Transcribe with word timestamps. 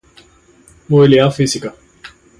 movilidad 0.89 1.29
física 1.31 1.75